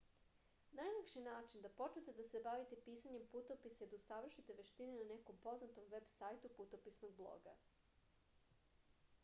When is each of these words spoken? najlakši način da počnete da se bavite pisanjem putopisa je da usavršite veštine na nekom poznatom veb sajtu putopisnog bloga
najlakši 0.77 1.21
način 1.25 1.65
da 1.65 1.69
počnete 1.81 2.15
da 2.19 2.23
se 2.29 2.39
bavite 2.47 2.79
pisanjem 2.87 3.27
putopisa 3.35 3.81
je 3.85 3.89
da 3.91 3.99
usavršite 4.03 4.55
veštine 4.61 4.95
na 5.03 5.05
nekom 5.11 5.39
poznatom 5.45 5.91
veb 5.93 6.07
sajtu 6.15 6.51
putopisnog 6.61 7.13
bloga 7.21 7.53